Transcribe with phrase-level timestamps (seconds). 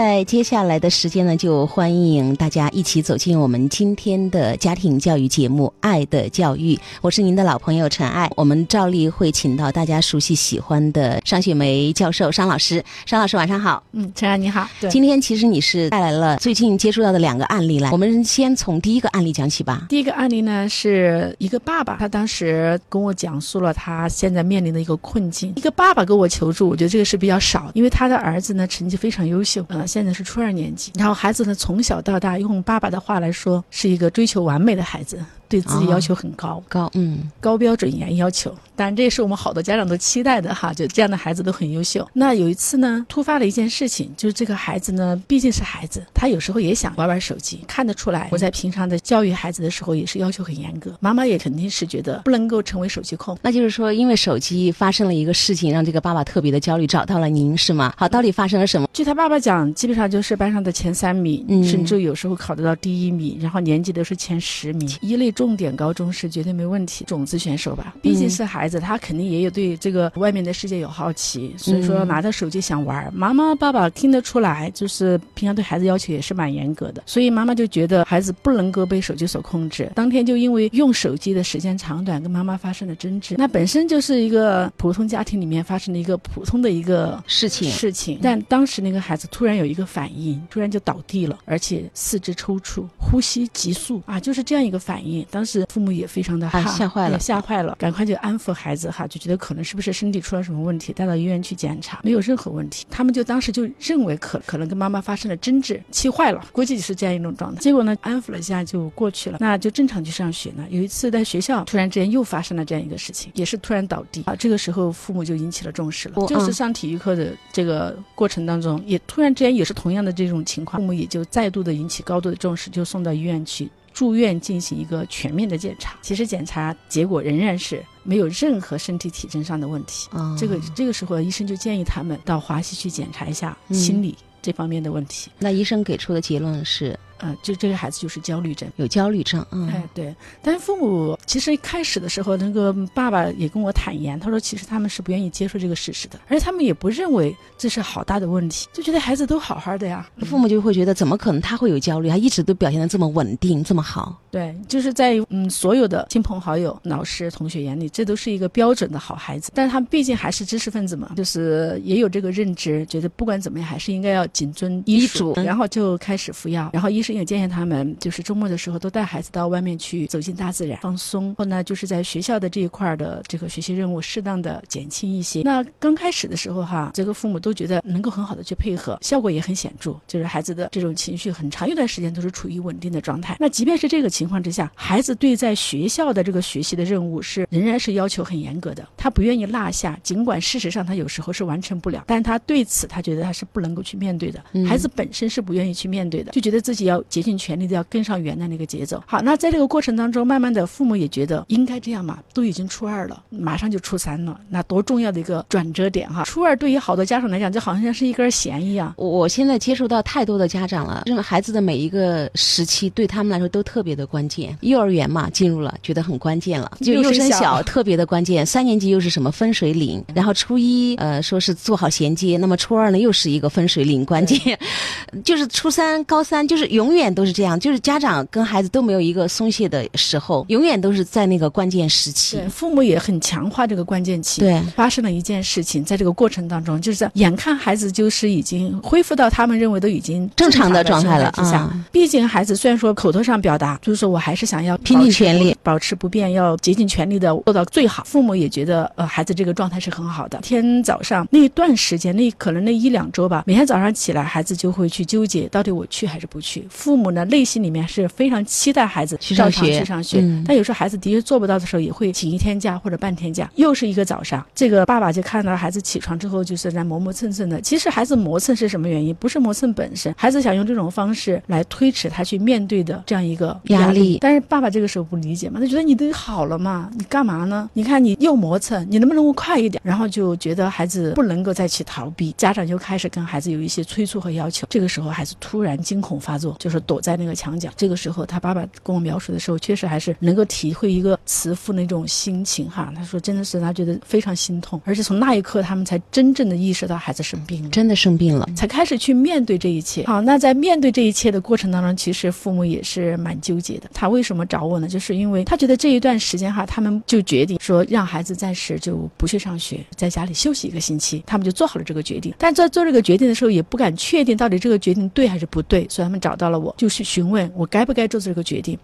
[0.00, 6.74] 在接下来的时间呢，就欢迎大家一起走进我们今天的家庭教育节目《爱的教育》。
[7.02, 12.82] 我是您的老朋友陈爱，我们照例会请到大家熟悉喜欢的商雪梅教授商老师。
[13.04, 14.66] 商老师晚上好，嗯，陈爱你好。
[14.80, 19.84] 对，今天其实你是带来了最近接触到的两个案例来，我们先从第一个案例讲起吧。
[19.90, 25.52] 第一个案例呢，是一个爸爸，他当时跟我讲述了他现在面临的一个困境。
[25.56, 29.86] 一个爸爸跟我求助，我觉得这个是比较少，因为他的儿子呢成绩非常优秀，呃。
[29.90, 35.18] 现在是初二年级，然后孩子呢从小到大，用爸爸的话来说，是一个追求完美的孩子。
[35.50, 42.08] 对自己要求很高，高嗯，高标准严要求，当然这也是我们好多家长都期待的哈，就这样的孩子都很优秀。
[42.12, 48.28] 那有一次呢，突发了一件事情，就是这个孩子呢，毕竟是孩子，他有时候也想玩玩手机，看得出来。
[48.30, 50.94] 我在平常的教育孩子的时候，也是要求很严格。
[51.00, 53.36] 妈妈也肯定是觉得不能够成为手机控。
[53.42, 57.92] 那就是说，因为手机发生了一个事情，让这个爸爸特别的焦虑，找到了您是吗？
[57.96, 58.88] 好，到底发生了什么？
[58.92, 66.10] 据他爸爸讲，基本上就是班上的前三名，甚至有时候考得到第一名，然后年级都是前十名，一类重点高中。
[66.12, 73.08] 是绝对没问题，种子选手吧，毕竟是孩子，他肯定也有对这个外面的世界有好奇，所以说拿着手机想玩。
[73.14, 79.90] 妈妈、爸爸听得出来，就是平常对孩子要求也是蛮严格的，所以妈妈就觉得孩子不能够被手机所控制。
[79.94, 83.36] 当天就因为用手机的时间长短，跟妈妈发生了争执。
[83.38, 95.24] 那本身就是一个普通家庭里面发生的一个普通的一个事情事情，但当时那个孩子突然有一个反应，突然就倒地了，而且四肢抽搐，呼吸急速啊，就是这样一个反应。
[95.30, 96.10] 当时父母也。
[96.10, 102.84] 非常的吓坏了，吓坏了，赶快就安抚孩子哈，就觉得可能是不是身体出了什么问题，带到医院去检查，没有任何问题。
[102.90, 107.60] 他们就当时就认为可可能跟妈妈发生了争执，气坏了，估计是这样一种状态。
[107.60, 110.66] 结果呢，安抚了一下就过去了，那就正常去上学呢。
[110.68, 114.34] 有一次在学校突然之间又发生了这样一个事情，也是突然倒地啊。
[114.34, 123.70] 这个时候父母就引起了重视了，就是上体育课的这个过程当中，也突然之间也是同样的这种情况，父母也就再度的引起高度的重视，就送到医院去。
[124.00, 130.08] 住院进行一个全面的检查，其实检查结果仍然是没有任何身体体征上的问题。
[130.38, 135.30] 这个这个时候，医生就建议他们到华西去检查一下心理这方面的问题。
[135.38, 136.98] 那医生给出的结论是？
[137.22, 139.44] 嗯，就这个孩子就是焦虑症，有焦虑症。
[139.50, 140.14] 嗯，哎，对。
[140.42, 150.08] 但是父母其实一开始的时候，那个爸爸也跟我坦言，他说其实他们是不愿意接受这个事实的，而且他们也不认为这是好大的问题，就觉得孩子都好好的呀。
[150.22, 152.08] 父母就会觉得，怎么可能他会有焦虑？
[152.08, 154.20] 他一直都表现的这么稳定，这么好。
[154.30, 159.50] 对，就是在嗯所有的亲朋好友、老师、同学眼里，这都是一个标准的好孩子。
[159.54, 167.96] 但是他们毕竟还是知识分子嘛，就是也有这个认知，觉得不管怎么样，还是应该要谨遵医嘱，然后就开始服药，然后医生也建议他们。
[167.98, 171.34] 就是周末的时候，都带孩子到外面去走进大自然放松。
[171.36, 175.42] 后呢，就是在学校的这一块的这个学习任务，适当的减轻一些。
[175.42, 179.94] 那刚开始的时候哈，这个父母都觉得能够很好的去配合，效果也很显著。
[180.06, 183.36] 就是孩子的这种情绪很长一段时间都是处于稳定的状态。
[183.40, 189.98] 那即便是这个情况之下，孩子对在学校的这个学习的任务是仍然是要求很严格的，他不愿意落下。
[190.02, 194.42] 尽管事实上他有时候是完成不了，但他对此他觉得他是不能够去面对的。
[194.66, 197.80] 孩子本身是不愿意去面对的，就觉得自己要竭尽全力的要。
[197.80, 199.02] 要跟上原来那个节奏。
[199.06, 206.24] 好，那在这个过程当中，慢慢的父母也觉得应该这样嘛，都已经初二了，马上就初三了，那多重要的一个转折点哈！
[206.24, 208.92] 初二对于好多家长来讲，就好像是一根弦一样。
[208.98, 214.54] 我现在接触到太多的家长了，认为孩子的每一个时期对他们来说都特别的关键。
[214.60, 218.44] 幼儿园嘛，进入了，觉得很关键了，就幼升小特别的关键。
[218.44, 220.04] 三年级又是什么分水岭？
[220.14, 224.58] 然后初一呃说是做好衔接，那么初二呢又是一个分水岭关键，
[225.24, 227.70] 就是初三、高三就是永远都是这样就。
[227.70, 232.36] 是家长跟孩子都没有一个松懈的时候，永远都是在那个关键时期。
[232.36, 234.40] 对，父母也很强化这个关键期。
[234.40, 241.80] 对，发生了一件事情，在这个过程当中，就是眼看孩子就是已经恢复到他们认为都已经正常的状态了啊。
[241.92, 248.02] 毕竟孩子虽然说口头上表达，就是说我还是想要拼尽全力保持不变，要竭尽全力的做到最好。
[248.04, 250.40] 父母也觉得呃孩子这个状态是很好的。
[250.40, 256.66] 天早上那一段时间，那可能那一两周吧，每天早上起来，孩子就会去纠结到底我去还是不去。
[256.80, 257.60] 父母呢内心。
[257.60, 260.24] 里面是非常期待孩子去上学，去上学。
[260.46, 263.50] 但有时候孩子的确做不到的时候，也会请一天假或者半天假。
[263.56, 267.60] 又是一个早上，这个爸爸就看到孩子起床之后就是在磨磨蹭蹭的。
[267.60, 269.14] 其实孩子磨蹭是什么原因？
[269.16, 274.16] 不是磨蹭本身，孩子想用这种方式来推迟他去面对的这样一个压力。
[274.22, 277.68] 但是爸爸这个时候不理解嘛，他觉得你都好了嘛，你干嘛呢？
[277.74, 279.82] 你看你又磨蹭，你能不能够快一点？
[279.84, 284.66] 然后就觉得孩子不能够再去逃避，家长就开始跟孩子有一些催促和要求。
[284.70, 287.68] 这个时候孩子突然惊恐发作，就是躲在那个墙角。
[287.76, 292.92] 这个时候他爸爸跟我描述的时候，确实还是能够体会一个慈父那种心情哈。
[292.94, 300.04] 他说真的是他觉得非常心痛，而且从那一刻他们才真正的意识到孩子生病了，真的生病了，才开始去面对这一切。
[300.06, 303.88] 好，那在面对这一切的过程当中，其实父母也是蛮纠结的。
[303.94, 304.86] 他为什么找我呢？
[304.86, 311.22] 就是因为他觉得这一段时间哈，他们就决定说让孩子暂时就不去上学，在家里休息一个星期。
[311.26, 318.78] 他们就做好了这个决定，但在做这个决定的时候，也不敢确定到底这个决定对还是不对，所以他们找到了我，就是询问我该不该做这个决定。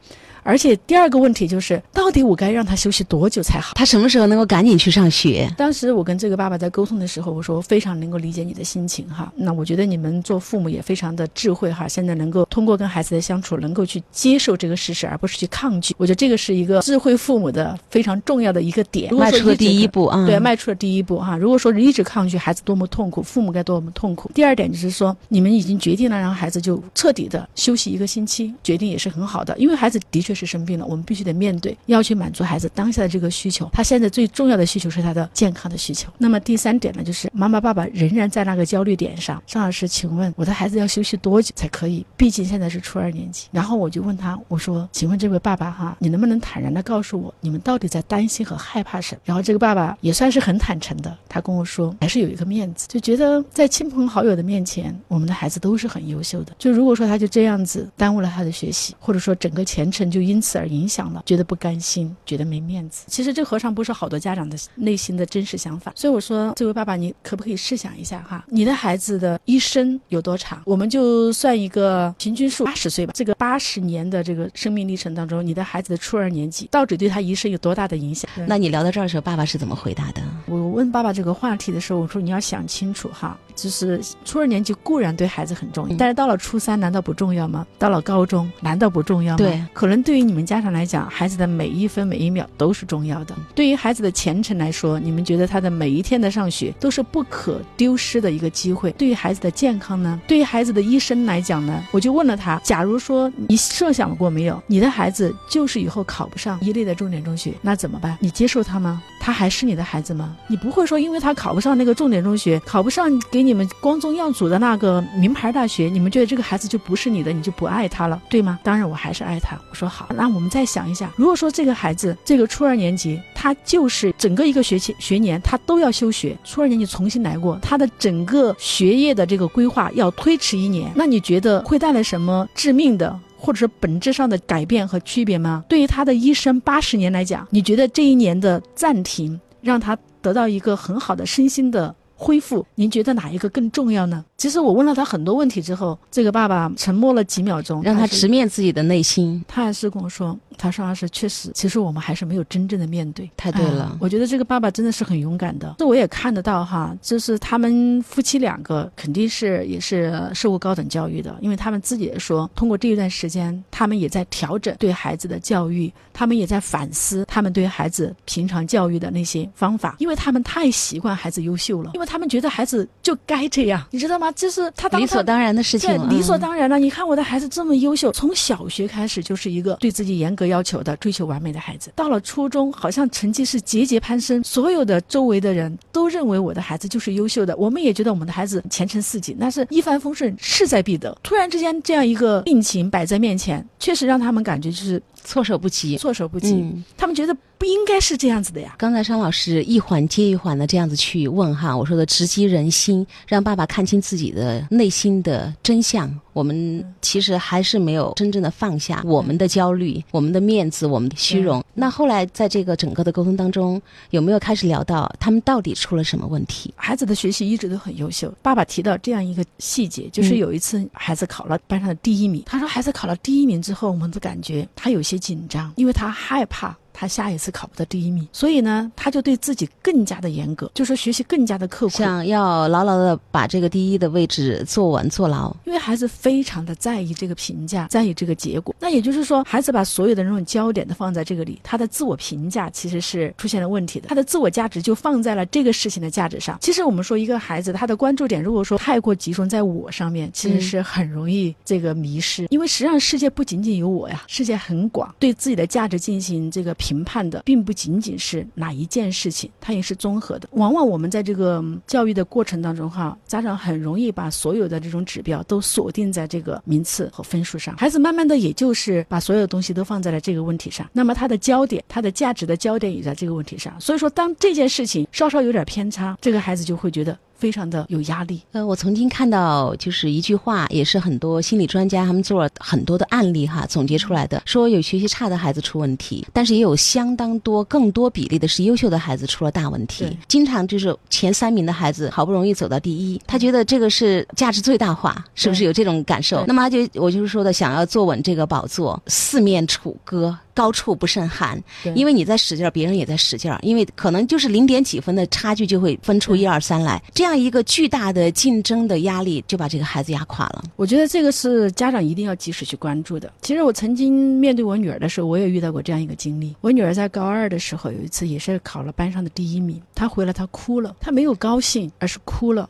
[0.47, 3.73] 而且第二个问题就是，到底我该让他休息多久才好？
[3.75, 5.53] 他什么时候能够赶紧去上学？
[5.59, 9.33] 当时我跟这个爸爸在沟通的时候，我说非常能够理解你的心情哈。
[9.35, 11.89] 那我觉得你们做父母也非常的智慧哈。
[11.89, 15.95] 现在能够通过跟孩子的相处，能够去接受这个事实，而不是去抗拒。
[15.99, 19.13] 我觉得这个是一个智慧父母的非常重要的一个点。
[19.13, 21.37] 迈出了第一步啊，对，迈出了第一步哈。
[21.37, 24.31] 如果说一直抗拒，孩子多么痛苦，父母该多么痛苦。
[24.33, 31.17] 第二点就是说，你们已经决定了让孩子就彻底的休息一个星期，决定也是很好的，因为孩子的确是生病了，我们必。
[31.17, 33.67] 须得面对，要去满足孩子当下的这个需求。
[33.73, 36.13] 他现在最重要的需求是他的健康的需求。
[36.19, 39.43] 那么第三点呢，就是妈妈爸爸仍然在那个焦虑点上。
[39.47, 42.05] 张老师，请问我的孩子要休息多久才可以？
[42.19, 43.47] 毕竟现在是初二年级。
[43.51, 49.21] 然后我就问他，我说，请问这位爸爸哈，你能不能坦然的告诉我，你们到底在担心和害怕什么？
[49.25, 56.53] 然后这个爸爸也算是很坦诚的，他跟我说，还是有一个面子，就觉得在亲朋好友的面前，我们的孩子都是很优秀的。
[56.59, 61.23] 就如果说他就这样子耽误了他的学习，或者说整个前程就因此而影响了。
[61.25, 63.05] 觉得不甘心，觉得没面子。
[63.07, 65.93] 其实这何尝不是好多家长的内心的真实想法？
[65.95, 70.61] 所以我说，这位爸爸，你可不可以试想一下哈，你的孩子的一生有多长？
[70.65, 73.13] 我们就算一个平均数八十岁吧。
[73.17, 78.29] 这个八十年的这个生命历程当中，你的孩子的初二年级到底对他一生有多大的影响？
[78.47, 80.23] 那你聊到这儿的时候，爸爸是怎么回答的？
[80.47, 87.67] 我问爸爸这个话题的时候，我说你要想清楚哈，就是初二年级固然对孩子很重要，但是到了初三难道不重要吗？
[87.79, 89.39] 到了高中难道不重要吗？
[89.39, 91.09] 对，可能对于你们家长来讲。
[91.09, 93.35] 孩子的每一分每一秒都是重要的。
[93.55, 98.93] 对于孩子的前程来说，你们觉得他的每一天的上学都是不可丢失的一个机会。
[98.93, 100.21] 对于孩子的健康呢？
[100.29, 101.83] 对于孩子的一生来讲呢？
[101.93, 108.19] 我就问了他：假如说你设想过没有，你的孩子就是以后考不上一类的重点中学，那怎么办？
[108.21, 109.03] 你接受他吗？
[109.21, 110.37] 他还是你的孩子吗？
[110.47, 118.59] 你不会说因为他考不上那个重点中学，考不上给你们光宗耀祖的那个名牌大学，你们觉得这个孩子就不是你的，你就不爱他了，对吗？
[118.65, 119.57] 当然我还是爱他。
[119.71, 133.19] 我说好，那我们再想一想，如果说这个孩子这个初二年级，他就是整个一个学期学年他都要休学，初二年级重新来过，他的整个学业的这个规划要推迟一年，那你觉得会带来什么致命的？
[133.39, 135.63] 或者是本质上的改变和区别吗？
[135.69, 144.25] 对于他的一生八十年来讲，你觉得这一年的暂停让他得到一个很好的身心的恢复，您觉得哪一个更重要呢？
[144.37, 149.43] 其实我问了他很多问题之后，这个爸爸沉默了几秒钟，让他直面自己的内心。
[149.49, 155.75] 他还是跟我说：“他说是确实，其实我们还是没有真正的面对。”太对了，我觉得这个爸爸真的是很勇敢的。
[155.79, 174.26] 这我也看得到哈，就是他们夫妻两个肯定是也是受过高等教育的，因为他们自己也说，通过这一段时间，他们也在调整对孩子的教育，他们也在反思他们对孩子平常教育的那些方法，因为他们太习惯孩子优秀了，因为他们觉得孩子就该这样，你知道吗？
[174.33, 176.79] 就是他理所当然的事情，对理所当然了。
[176.79, 181.93] 你看我的孩子这么优秀，从小学开始就是一个对自己严格要求的、追求完美的孩子。
[181.95, 187.57] 到了初中，好像成绩是节节攀升，所有的周围的人都认为我的孩子就是优秀的。
[187.57, 191.17] 我们也觉得我们的孩子前程似锦，那是一帆风顺，势在必得。
[191.23, 196.65] 突然之间，这样一个病情摆在面前，确实让他们感觉就是措手不及，措手不及。
[196.97, 197.37] 他们觉得。
[197.59, 198.75] 不应该是这样子的呀！
[198.77, 206.13] 刚才商老师一环接一环的这样子去问哈，我说的直击人心，让爸爸看清自己的内心的真相。
[206.33, 211.65] 我们其实还是没有真正的放下我们的焦虑、我们的面子、我们的虚荣。
[211.73, 213.81] 那后来在这个整个的沟通当中，
[214.11, 216.75] 有没有开始聊到他们到底出了什么问题？
[216.77, 218.31] 孩子的学习一直都很优秀。
[218.43, 226.77] 爸爸提到这样一个细节，就是有一次孩子考了班上的第一名，他说孩子考了第一名之后，我们都感觉他有些紧张，因为他害怕。
[226.99, 235.55] 他下一次考不到第一名，所以呢，他就对自己更加的严格，就说学习更加的刻苦，想要牢牢的把这个第一的位置坐稳坐牢。
[235.67, 238.75] 因为孩子非常的在意这个评价，在意这个结果。
[238.81, 244.09] 那也就是说，孩子把所有的那种焦点都放在这个里，他的自我评价其实是出现了问题的。
[244.09, 246.57] 他的自我价值就放在了这个事情的价值上。
[246.63, 252.47] 其实我们说一个孩子，他的关注点如果说太过集中在我上面，其实是很容易这个迷失。
[252.49, 256.75] 因为实际上世界不仅仅有我呀，世界很广，对自己的价值进行这个。
[256.86, 260.49] 评评判的并不仅仅是哪一件事情，它也是综合的。
[260.53, 273.75] 往往我们在这个教育的过程当中，哈，家长很容易把所有的这种指标都锁定在这个名次和分数上，孩子慢慢的也就是把所有东西都放在了这个问题上，那么他的焦点，他的价值的焦点也在这个问题上。
[273.81, 277.19] 所以说，当这件事情稍稍有点偏差，这个孩子就会觉得。
[277.39, 278.43] 非常的有压力。
[278.53, 290.17] 呃，我曾经看到就是一句话，也是很多心理专家他们做了很多的案例哈，总结出来的，说有学习差的孩子出问题，但是也有相当多、更多比例的是优秀的孩子出了大问题。
[290.29, 296.45] 经常就是前三名的孩子好不容易走到第一，他觉得这个是价值最大化，是不是有这种感受？
[296.47, 300.37] 那么他就我就是说的，想要坐稳这个宝座，四面楚歌。
[300.57, 301.63] 高处不胜寒，
[301.95, 310.65] 因为你在使劲儿，别人也在使劲儿，因为可能就是零点几分的差距就会分出一二三来，这样一个巨大的竞争的压力就把这个孩子压垮了。
[310.77, 313.31] 我觉得这个是家长一定要及时去关注的。
[313.43, 316.57] 其实我曾经面对我女儿的时候，我也遇到过这样一个经历。
[316.63, 322.69] 我女儿在高二的时候，有一次也是考了班上的第一名，她回来她哭了，她没有高兴，而是哭了。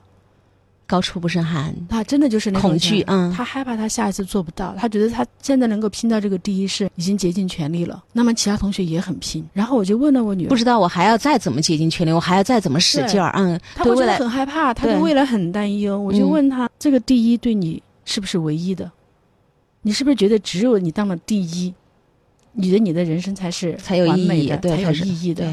[0.87, 8.05] 高处不胜寒，他真的就是那恐惧，嗯，他害怕他下一次做不到，他觉得他现在能够拼到这个第一是已经竭尽全力了。
[8.13, 16.01] 那么其他同学也很拼，然后我就问了我女儿，不知道我还要再怎么竭尽全力，我还要再怎么使劲儿，嗯，他会觉得很害怕，他对未来很担忧。
[16.01, 18.89] 我就问他，这个第一对你是不是唯一的？
[19.83, 21.75] 你是不是觉得只有你当了第一，
[22.53, 25.53] 你的你的人生才是才有意义的，才有意义的？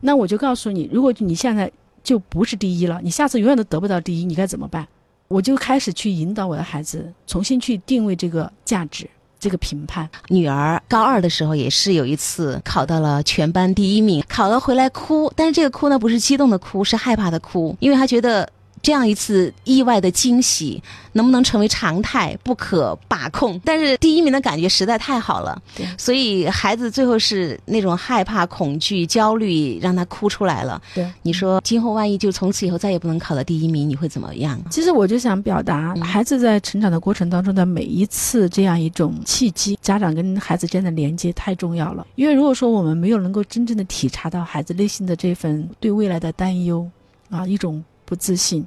[0.00, 1.70] 那我就告诉你，如果你现在。
[2.04, 4.86] 就不是第一了，你下次永远都得不到第一，你该怎么办？
[5.26, 9.08] 我就开始去引导我的孩子重新去定位这个价值，
[9.40, 10.08] 这个评判。
[10.28, 18.48] 女儿高二的时候也是有一次考到了全班第一名，考了回来哭，但是这个哭呢不是激动的哭，是害怕的哭，因为她觉得。
[18.84, 20.80] 这样一次意外的惊喜，
[21.14, 23.58] 能不能成为常态，不可把控。
[23.64, 25.60] 但是第一名的感觉实在太好了，
[25.96, 30.80] 所以孩子最后是那种害怕、恐惧、焦虑，让他哭出来了。
[30.94, 34.60] 对，你说今后万一就从此以后再也不能考到第一名，你会怎么样？
[34.70, 42.06] 其实我就想表达，孩子在成长的过程当中的每一次这样一种契机，家长跟孩子之间的连接太重要了。
[42.16, 46.86] 因为如果说我们没有能够真正的体察到孩子内心的这份对未来的担忧，
[47.30, 47.82] 啊，一种。
[48.04, 48.66] 不自信，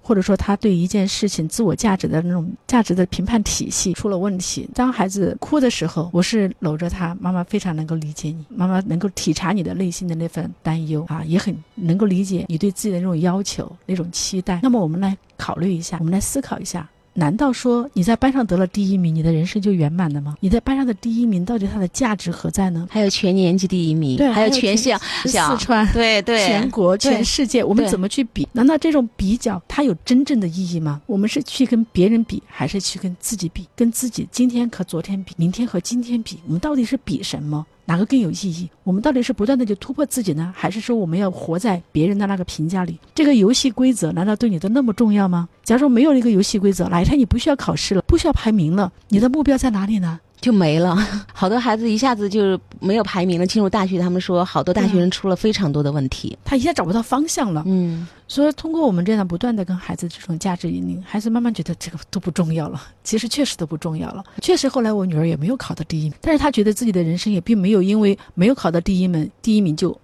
[0.00, 4.68] 或者说他对一件事情自我价值的那种价值的评判体系出了问题。
[4.74, 14.60] 当孩子哭的时候，我是搂着他，妈妈非常能够理解你，妈妈能够体察你的内心的那份担忧啊，也很能够理解你对自己的那种要求、那种期待。
[14.62, 16.88] 那么我们来考虑一下，我们来思考一下。
[17.16, 20.36] 难道说你在班上得了第一名，你的人生就圆满了吗？
[20.40, 22.86] 你在班上的第一名，到底它的价值何在呢？
[22.90, 28.46] 还有全年级第一名，对，还有全校、四川，对对，全国、全世界，我们怎么去比？
[28.52, 31.00] 难道这种比较它有真正的意义吗？
[31.06, 33.66] 我们是去跟别人比，还是去跟自己比？
[33.74, 37.66] 跟自己今天和昨天比，明天和今天比，我们到底是比什么？
[37.86, 38.68] 哪个更有意义？
[38.84, 42.98] 我们到底是不断的去突破自己呢，还是说我们要活在别人的那个评价里？
[43.14, 45.48] 这个游戏规则难道对你都那么重要吗？
[45.64, 50.20] 假如说没有一个游戏规则，哪一天你不需要考试了，不需要排名了，你的目标在哪里呢？
[50.46, 50.96] 就没了，
[51.34, 53.44] 好多孩子一下子就没有排名了。
[53.44, 57.64] 进入大学，他们说好多大学生出了非常多的问题，他一下找不到方向了。
[57.66, 62.80] 嗯，所以通过我们这样不断的跟孩子这种价值引领，孩子慢慢觉得这个都不重要了。
[63.02, 64.22] 其实确实都不重要了。
[64.40, 70.00] 确实后来我女儿也没有考到第一名，但是她觉得自己的人生也并没有因为没有考到第一名，第一名就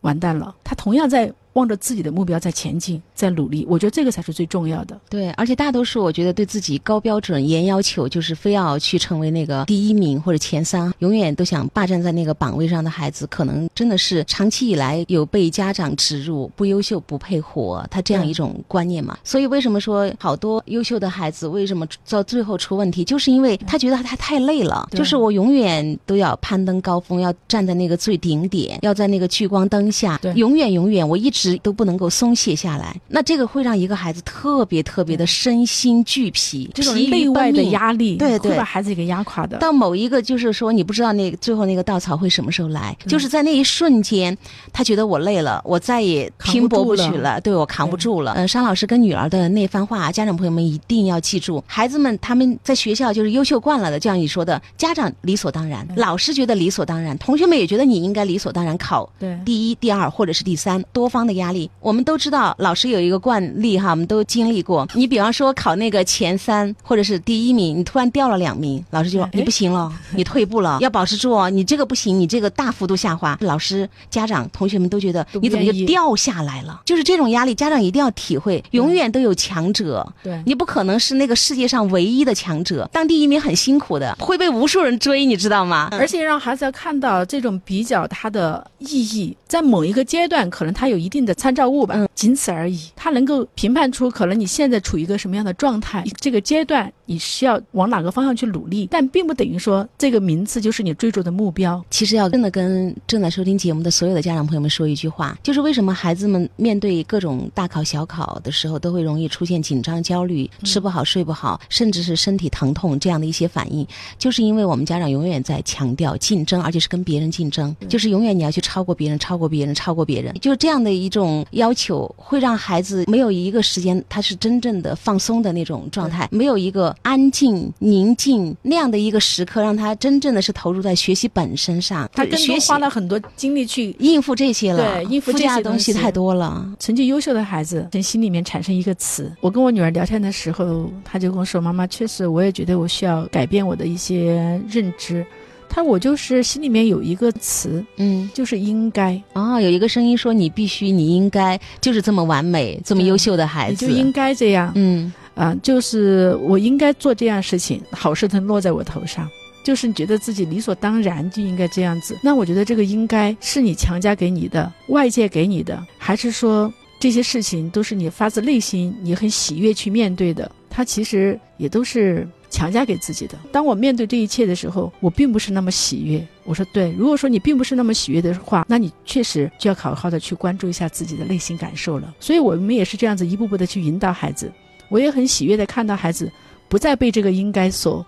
[0.00, 0.54] 完蛋了。
[0.64, 1.30] 她同样在。
[1.58, 4.98] 望着自己的目标在前进，在努力，我觉得这个才是最重要的。
[5.10, 19.18] 对，而且大多数我觉得对自己高标准、严要求，就是非要去成为那个第一名或者前三，永远都想霸占在那个榜位上的孩子，可能真的是长期以来有被家长植入不优秀不配活他这样一种观念嘛。
[19.24, 31.47] 所以为什么说好多优秀的孩子为什么到最后出问题，就是因为他觉得他太累了，就是我永远都要攀登高峰，要站在那个最顶点，要在那个聚光灯下，永远永远我一直。
[31.58, 39.58] 都不能够松懈下来，那这个会让一个孩子特别特别的身心俱疲，这种内外的压力，对对，会把孩子给压垮的。
[39.58, 44.36] 到某一个就是说，你不知道那最后那个稻草会什么时候来，就是在那一瞬间，
[44.72, 48.32] 他觉得我累了，我再也拼搏不起了，对我扛不住了。
[48.36, 51.62] 嗯，商老师跟女儿的那番话，家长朋友们一定要记住。
[51.66, 59.08] 孩子们他们在学校就是优秀惯了的，就像你说的，家长理所当然，老师觉得理所当然，同学们也觉得你应该理所当然考
[59.44, 61.27] 第一、第二或者是第三，多方。
[61.28, 61.70] 的压力。
[61.80, 64.88] 我们都知道，老师有一个惯例哈，我们都经历过。
[64.94, 73.36] 你比方说考那个前三或者是第一名，你突然掉了两名，老师就说你不行了， 你退步了，要保持住哦，你这个不行，你这个大幅度下滑。
[73.42, 76.80] 老师、家长、同学们都觉得你怎么就掉下来了？
[76.86, 80.06] 就是这种压力，家长一定要体会，永远都有强者。
[80.22, 82.88] 对，你不可能是那个世界上唯一的强者。
[82.92, 85.88] 当第一名很辛苦的，会被无数人追，你知道吗？
[85.92, 92.78] 而且让孩子要看到这种比较它的意义，在某一个阶段，可能他有一定的参照物吧，仅此而已。
[92.96, 101.84] 它能够评判出可能你现在处于一个什么样的状态，这个阶段你需要往哪个方向去努力，但并不等于说这个名次就是你追逐的目标。
[101.90, 113.86] 其实要真的跟正在收听节目的所有的家长朋友们说一句话，就是为什么孩子们面对各种大考小考的时候，都会容易出现紧张、焦虑、吃不好、睡不好，甚至是身体疼痛这样的一些反应，
[114.18, 132.08] 就是因为我们家长永远在强调竞争，而且是跟别人竞争，就是永远你要去超过别人、超过别人、超过别人，就是这样的一种要求，会让孩子没有一个时间他是真正的放松的那种状态，没有一个安静、宁静那样的一个时刻，让他真正的是投入在学习本身上。
[132.12, 136.68] 他更多花了很多精力去应付这些了，对，应付这些东西太多了。
[136.78, 139.32] 成绩优秀的孩子，从心里面产生一个词。
[139.40, 145.24] 我跟我女儿聊天的时候，她就跟我说：“妈妈，确实，我也觉得我需要改变我的一些认知。”
[145.68, 149.20] 她我就是心里面有一个词，嗯，就是应该。
[149.32, 155.12] 啊，有一个声音说你必须，你应该就是这么完美、这么优秀的孩子，你就应该这样，嗯。
[155.34, 159.28] 啊，就是我应该做这样事情，好事能落在我头上。
[159.62, 170.50] 就是你觉得自己理所当然就应该这样子，那我觉得这个应该是你强加给你的，外界给你的，还是说这些事情都是你发自内心，你很喜悦去面对的？
[170.70, 173.38] 它其实也都是强加给自己的。
[173.52, 176.26] 当我面对这一切的时候，我并不是那么喜悦。
[176.44, 182.14] 我说对，如果说你并不是那么喜悦的话，那你确实就要好好的去关注一下自己的内心感受了。
[182.20, 184.52] 所以我们也是这样子一步步的去引导孩子。
[184.88, 186.30] 我也很喜悦的看到孩子
[186.68, 188.04] 不再被这个应该所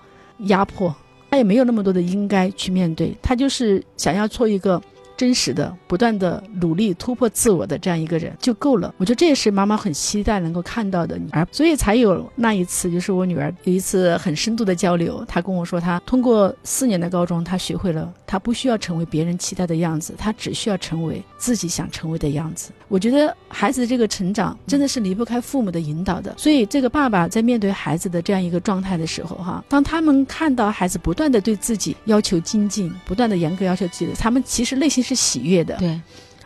[0.46, 0.94] 压迫。
[1.30, 4.82] 他也没有那么多的应该去面对，他就是想要做一个。
[5.20, 8.94] 真实的、不断的努力突破自我的这样一个人就够了。
[8.96, 15.22] 我觉得这也是妈妈很期待能够看到的，而所以才有那一次，就是我女儿有一次很深度的交流。
[15.28, 22.70] 她跟我说，她通过四年的高中，她学会了，她不需要成为别人期待的样子，她只需要成为自己想成为的样子。
[22.88, 26.34] 我觉得孩子的这个成长真的是离不开父母的引导的。
[26.38, 35.30] 所以，这个爸爸在面对孩子的这样一个状态的时候，哈，当他们看到孩子不断的对自己要求精进，不断的严格要求自己，他们其实内心是。
[35.30, 36.00] 喜悦的，对。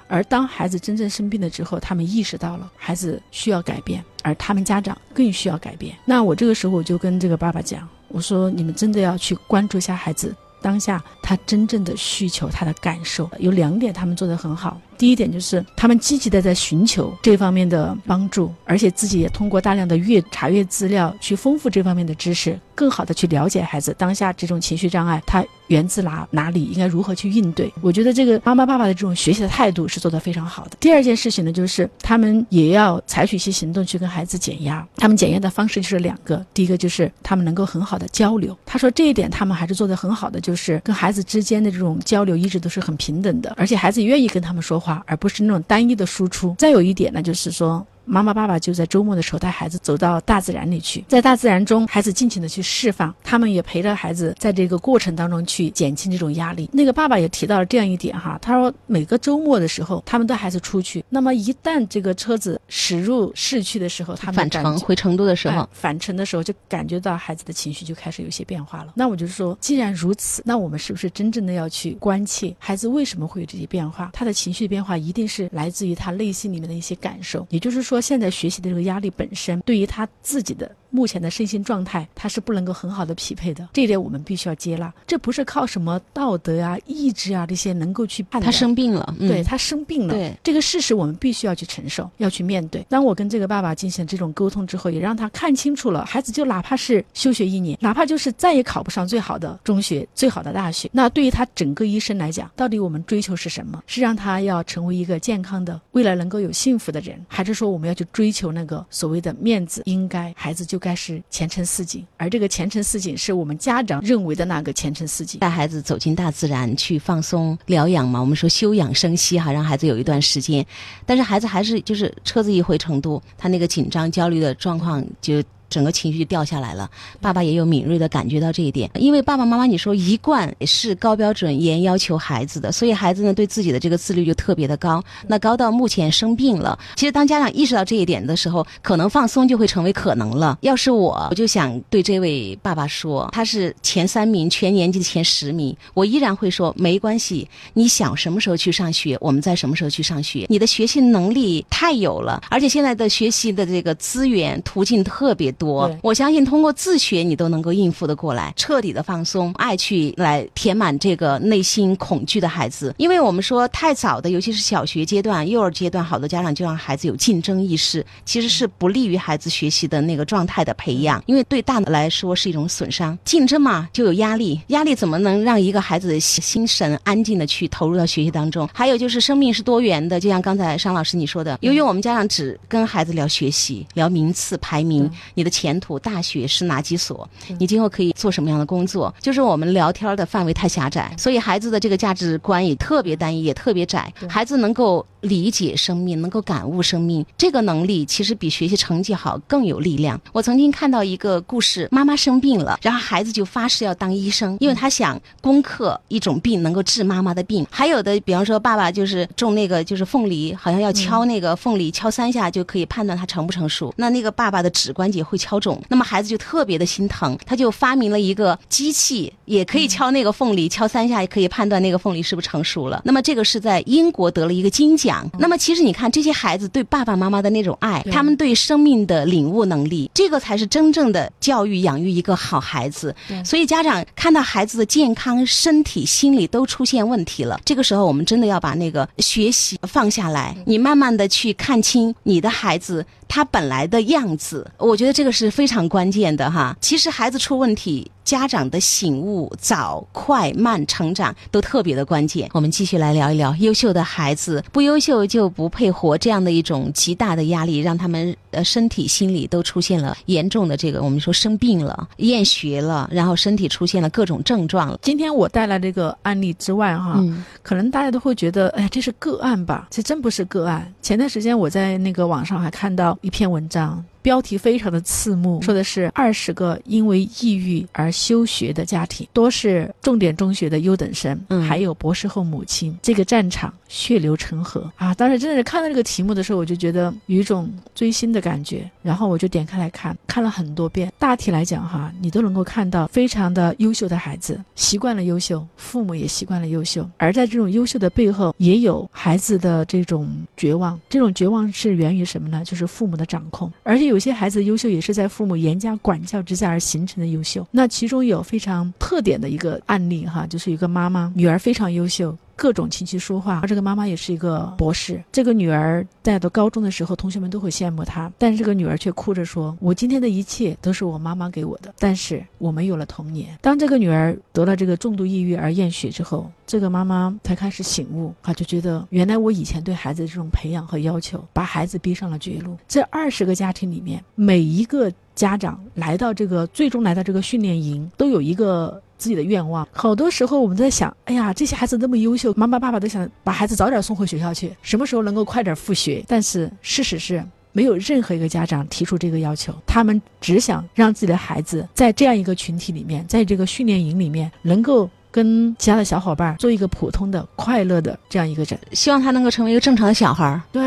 [0.07, 5.97] 而当孩子真正生病了之后，他们意识到了孩子需要改变，而他们家长更需要改变。
[6.05, 13.31] 那我这个时候我就跟这个爸爸讲，我说你们真的要去关注一下孩子当下他真正的需求，他的感受。
[13.39, 25.45] 有两点他们做得很好，第一点就是他们积极的在寻求这方面的帮助，而且自己也通过大量的阅查阅资料去丰富这方面的知识，更好的去了解孩子当下这种情绪障碍，它。
[25.69, 26.65] 源自哪哪里？
[26.65, 27.73] 应该如何去应对？
[27.81, 30.77] 我觉得这个妈妈爸爸的这种学习的态度是做得非常好的。
[30.79, 34.87] 第二件事情呢，就是他们也要采取一些行动去跟孩子减压。
[34.97, 38.55] 他们减压的方式就是两个，第一个就是他们能够很好的交流。
[38.67, 46.55] 他说这一点他们还是做得很好的，就是跟孩子之间的这种交流一直都是很平等的，而且孩子愿意跟他们说而不是那种单一的输出。
[46.59, 47.87] 再有一点呢，就是说。
[48.05, 56.69] 妈妈、爸爸就在周末的时候带孩子走到大自然里去，在大自然中，孩子尽情的去释放，他们也陪着孩子在这个过程当中去减轻这种压力。
[56.73, 68.93] 那个爸爸也提到了这样一点哈，他说每个周末的时候，他们带孩子出去，那么一旦这个车子驶入市区的时候，他们返程回成都的时候，返程的时候就感觉到孩子的情绪就开始有些变化了。
[68.95, 74.11] 那我就说，既然如此，那我们是不是真正的要去关切孩子为什么会有这些变化？
[74.13, 78.69] 他的情绪变化一定是来自于他内心里面的一些感受，也就是说，说现在学习的。
[78.69, 80.69] 这个压力本身对于他自己的。
[80.95, 84.95] 目前的身心状态，他是不能够很好的匹配的，这一点我们必须要接纳。
[85.09, 88.45] 这不是靠什么道德啊、意志啊这些能够去判断。
[88.45, 92.87] 他生病了，对他生病了，对这个事实我们必须要去承受，要去面对。
[92.89, 103.83] 当我跟这个爸爸进行这种沟通之后，也让他看清楚了，孩子就哪怕是休学一年，哪怕就是再也考不上最好的中学、最好的大学，那对于他整个一生来讲，到底我们追求是什么？
[103.87, 109.83] 是让他要成为一个健康的、未来能够有幸福的人，还是说我们要去追求那个所谓的面子？
[109.87, 111.65] 应该孩子就该是前程。
[111.65, 115.41] 似锦，而这个前程似锦是我们家长认为的那个前程似锦。
[115.41, 120.65] 带孩子走进大自然去放松疗养嘛，我们说休养生息哈，让孩子有一段时间。
[121.07, 125.43] 但是孩子还是就是车子一回成都，他那个紧张焦虑的状况就。
[125.75, 126.89] 整个情绪就掉下来了。
[127.21, 135.03] 爸爸也有敏锐的感觉到这一点，因为爸爸妈妈你说一贯是高标准严要求孩子的，所以孩子呢对自己的这个自律就特别的高。
[135.27, 140.57] 那高到目前生病了，其实当家长意识到这一点的时候，可能放松就会成为可能了。
[140.61, 150.47] 要是我，我就想对这位爸爸说，他是前三名，全年级的前十名，我依然会说没关系，你想什么时候去上学，我们在什么时候去上学。
[150.49, 155.64] 你的学习能力太有了，而且现在的学习的这个资源途径特别多，
[156.03, 158.53] 我相信通过自学你都能够应付得过来。
[158.57, 173.17] 彻底的放松，爱去来填满这个内心恐惧的孩子，因为我们说太早的，尤其是小学阶段、幼儿阶段，好多家长就让孩子有竞争意识，其实是不利于孩子学习的那个状态的培养，因为对大脑来说是一种损伤。
[173.25, 178.69] 竞争嘛，就有压力，压力怎么能让一个孩子的心神安静的去投入到学习当中？
[178.73, 187.29] 还有就是生命是多元的，就像刚才商老师你说的，由于我们家长只跟孩子聊学习、聊名次排名，你的前途大学是哪几所，
[187.59, 194.13] 你今后可以做什么样的工作，就是我们聊天的范围太狭窄，所以孩子的这个价值观也特别单一，也特别窄。
[194.29, 200.21] 孩子能够理解生命，能够感悟生命，这个能力其实比学习成绩好更有力量。
[200.33, 207.67] 我曾经看到一个故事，妈妈生病了，然后孩子就发誓要当医生，因为他想攻克一种病，能够治妈妈的病。
[207.71, 213.93] 还有的，比方说爸爸就是种那个就是凤梨，好像要敲那个凤梨，敲三下就可以判断它成不成熟。
[213.97, 223.03] 那那个爸爸的指关节会敲肿，那么孩子就特别的心疼，他就发明了一个机器，也可以敲那个凤梨，敲三下也可以判断那个凤梨是不是成熟了。
[223.05, 225.29] 那么这个是在英国得了一个金奖。
[225.39, 233.15] 那么其实你看这些孩子对爸爸妈妈的那种爱，他们对生命的领悟能力，这个才是真正的教育养育一个好孩子。
[233.45, 244.71] 所以家长看到孩子的健康、身体、心理都出现问题了，这个时候我们真的要把那个学习放下来，你慢慢的去看清你的孩子他本来的样子。
[244.79, 246.77] 我觉得这个是非常关键的哈。
[246.81, 248.09] 其实孩子出问题。
[248.35, 252.51] 家长的醒悟早、快、慢成长都特别的关键。
[252.53, 264.99] 我们继续来聊一聊优秀的孩子，不优秀就不配活这样的一种极大的压力，让他们呃身体、心理都出现了严重的这个我们说生病了、厌学了，然后身体出现了各种症状了。
[265.01, 267.23] 今天我带来这个案例之外哈，
[267.63, 269.87] 可能大家都会觉得，哎，这是个案吧？
[269.93, 270.93] 这真不是个案。
[271.01, 274.05] 前段时间我在那个网上还看到一篇文章。
[274.25, 282.97] 标题非常的刺目，说的是二十个因为抑郁而休学的家庭，多是重点中学的优等生，还有博士后母亲。
[283.03, 285.13] 这个战场血流成河啊！
[285.13, 291.13] 当时真的是看到这个题目的时候，我就觉得有一种追星的感觉，然后我就点开来看，看了很多遍。
[291.19, 300.99] 大体来讲哈，你都能够看到非常的优秀的孩子，习惯了优秀，父母也习惯了优秀，而在这种优秀的背后，也有孩子的这种绝望。
[301.11, 302.65] 这种绝望是源于什么呢？
[302.65, 304.14] 就是父母的掌控，而且有。
[304.15, 307.67] 有些孩子优秀也是在父母严加管教之下而形成的优秀。
[307.73, 312.37] 那其中有非常特点的一个案例哈，就是一个妈妈女儿非常优秀。
[312.57, 315.23] 各种琴棋书画，而这个妈妈也是一个博士。
[315.33, 332.77] 这个女儿在读高中的时候，同学们都会羡慕她，但是这个女儿却哭着说：“我今天的一切都是我妈妈给我的，但是我没有了童年。”当这个女儿得了这个重度抑郁而厌学之后，这个妈妈才开始醒悟，她就觉得原来我以前对孩子的这种培养和要求，把孩子逼上了绝路。
[332.89, 339.01] 这二十个家庭里面，每一个家长来到这个最终来到这个训练营，都有一个。
[339.17, 346.23] 自己的愿望，好多时候我们在想，哎呀，这些孩子那么优秀，妈妈爸爸都想把孩子早点送回学校去，什么时候能够快点复学？
[346.29, 347.43] 但是事实是，
[347.73, 355.09] 没有任何一个家长提出这个要求，他们只想让自己的孩子在这样一个群体里面，在这个训练营里面能够。
[355.35, 360.63] 跟其他的小伙伴做一个普通的、快乐的这样一个人，希望他能够成为一个正常的小孩儿。
[360.71, 360.83] 对，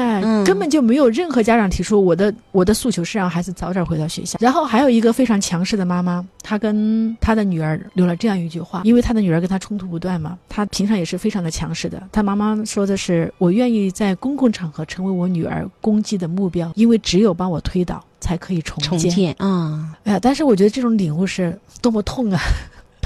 [0.46, 4.38] 根本就没有任何家长提出我的我的诉求是让孩子早点回到学校。
[4.40, 12.02] 然后还有一个非常强势的妈妈，她跟她的女儿留了这样一句话，因为她的女儿跟她冲突不断嘛，她平常也是非常的强势的。
[12.14, 22.40] 她妈妈说的是：“我愿意在公共场合成为我女儿攻击的目标，因为只有把我推倒，才可以重建。”啊，哎呀，但是我觉得这种领悟是多么痛啊！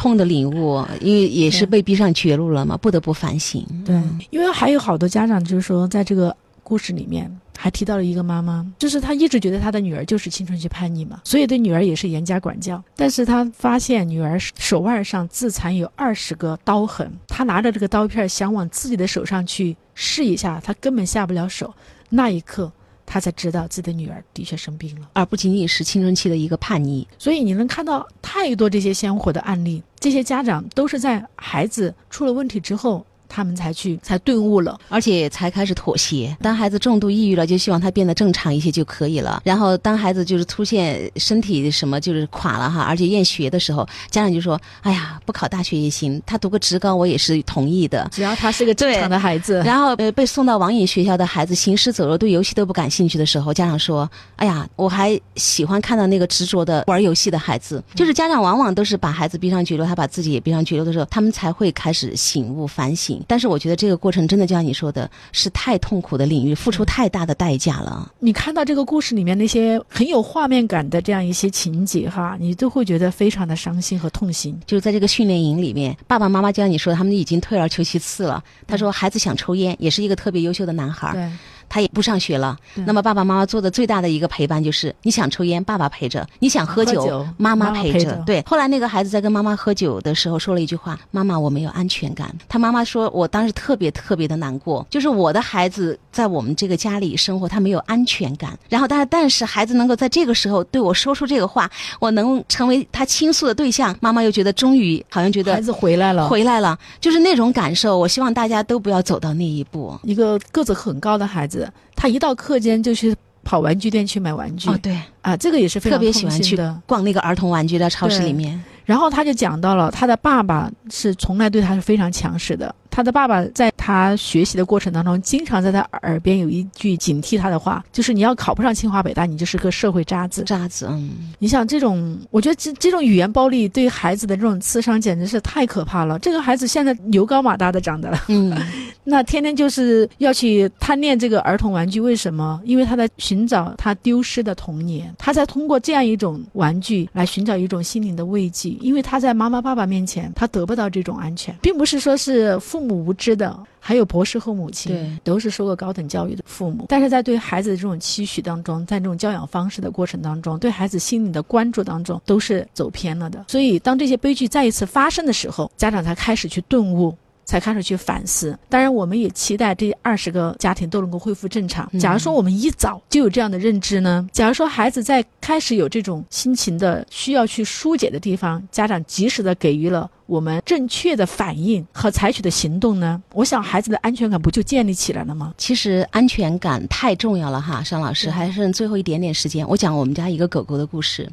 [0.01, 3.63] 痛的领悟，因为也是被逼上绝路了嘛，不得不反省。
[3.85, 12.83] 对，因为还有好多家长就是说，在这个故事里面还提到了一个妈妈，就是她一直觉得她的女儿就是青春期叛逆嘛，所以对女儿也是严加管教。
[12.95, 21.71] 但是她发现女儿手腕上自残有二十个刀痕，她拿着这个刀片想往自己的手上去试一下，她根本下不了手。
[22.09, 22.71] 那一刻。
[23.13, 27.05] 他才知道自己的女儿的确生病了，而不仅仅是青春期的一个叛逆。
[27.19, 33.05] 所以你能看到太多这些鲜活的案例，这些家长都是在孩子出了问题之后。
[33.31, 36.35] 他们才去才顿悟了，而且才开始妥协。
[36.41, 39.41] 当孩子重度抑郁了，就希望他变得正常一些就可以了。
[39.45, 63.20] 然后当孩子就是出现身体什么就是垮了哈，而且厌学的时候，家长就说：“哎呀，不考大学也行，他读个职高我也是同意的，只要他是个正常的孩子。”然后呃，被送到网瘾学校的孩子行尸走肉，对游戏都不感兴趣的时候，家长说：“哎呀，我还喜欢看到那个执着的玩游戏的孩子。”就是家长往往都是把孩子逼上绝路，他把自己也逼上绝路的时候，他们才会开始醒悟反省。
[63.27, 68.11] 但是我觉得这个过程真的就像你说的，是太痛苦的领域，付出太大的代价了。
[68.19, 74.59] 你看到这个故事里面那些很有画面感的这样一些情节哈，你都会觉得非常的伤心和痛心。
[74.65, 78.43] 就是在这个训练营里面，爸爸妈妈就像你说，他们已经退而求其次了。
[78.67, 81.13] 他说孩子想抽烟，也是一个特别优秀的男孩。
[81.13, 81.31] 对。
[81.71, 88.21] 他也不上学了，那么爸爸妈妈做的最大的一个陪伴就是你想抽烟，爸爸陪着；你想喝酒，妈妈陪着。
[88.25, 98.51] 对，后来那个孩子在跟妈妈喝酒的时候说了一句话：“妈妈，我没有安全感。”他妈妈说：“我当时特别特别的难过，就是我的孩子在我们这个家里生活，他没有安全感。
[98.67, 107.97] 然后，但是但是孩子能够在这个时候对我说出这个话，我能成为他倾诉的对象，妈妈又觉得终于好像觉得孩子回来了，回来了，就是那种感受。
[107.97, 109.97] 我希望大家都不要走到那一步。
[110.03, 111.60] 一个个子很高的孩子。
[111.95, 114.69] 他一到课间就去跑玩具店去买玩具。
[114.69, 118.61] 哦，对啊，这个也是非常特别喜欢去的逛那个儿童玩具的超市里面。
[118.83, 122.73] 然后他就讲到了他的爸爸是从来对他是非常强势的。
[122.89, 130.43] 他的爸爸在他学习的过程当中，经常在他耳边有一句警惕他的话，就是你要考不上清华北大，你就是个社会渣子。
[130.43, 131.31] 渣子，嗯。
[131.39, 136.19] 你想这种，我觉得这这种语言暴力对孩子的这种刺伤，简直是太可怕了。
[136.19, 138.53] 这个孩子现在牛高马大的长的了，嗯，
[139.03, 142.61] 那天天就是要去贪恋这个儿童玩具，为什么？
[142.65, 148.75] 因为他在寻找他丢失的童年，他在通过这样一种玩具来寻找一种心灵的慰藉。
[148.81, 152.81] 因为他在妈妈爸爸面前，他得不到这种安全，并不是说是父。
[152.81, 156.85] 母无知的，还有博士后母亲，对，都是受过高等教育的父母。
[156.89, 163.45] 但是在对孩子的这种期许当中，在这种教养方式的过程当中，对孩子心理的关注当中，都是走偏了的。
[163.47, 167.15] 所以，当这些悲剧再一次发生的时候，家长才开始去顿悟。
[167.51, 168.57] 才开始去反思。
[168.69, 171.85] 当然，我们也期待这二十个家庭都能够恢复正常。
[171.99, 174.25] 假如说我们一早就有这样的认知呢？
[174.31, 183.21] 假如说孩子在开始有这种心情的需要去疏解的地方，家长及时的给予了我们正确的反应和采取的行动呢？
[183.33, 185.53] 我想孩子的安全感不就建立起来了吗？
[185.57, 191.29] 其实安全感太重要了哈，尚老师，还剩最后一点点时间，我讲我们家一个狗狗的故事，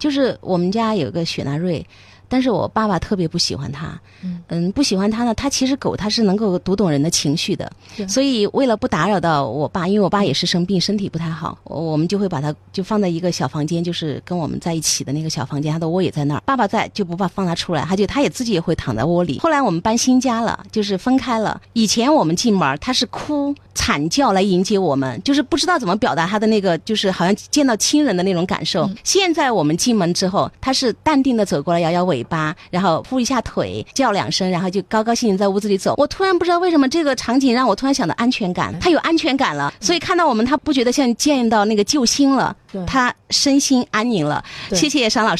[0.00, 1.86] 就是我们家有个雪纳瑞。
[2.30, 4.00] 但是我爸爸特别不喜欢它，
[4.48, 5.34] 嗯，不喜欢它呢。
[5.34, 7.70] 它其实狗它是能够读懂人的情绪的，
[8.08, 16.42] 所以为了不打扰到我爸，因为我爸也是生病，身体不太好，我们就会把它就放在一个小房间，就是跟我们在一起的那个小房间，它的窝也在那儿。
[16.46, 19.40] 爸爸在就不怕放它出来，它就它也自己也会躺在窝里。
[19.40, 21.60] 后来我们搬新家了，就是分开了。
[21.72, 28.88] 以前我们进门，它是哭惨叫来迎接我们，就是不知道怎么表达它的那个，就是好像见到亲人的那种感受。
[29.02, 32.19] 现在我们进门之后，它是淡定的走过来，摇摇尾。
[32.20, 35.94] 尾巴，然后扑一下腿，叫两声，然后就高高兴兴在屋子里走。
[35.96, 42.54] 我突然不知道为什么这个场景让我突然想到安全感，他有安全感了，所以看到我们，他不觉得像见到那个救星了，
[42.86, 44.44] 他身心安宁了。
[44.72, 45.38] 谢谢商老师。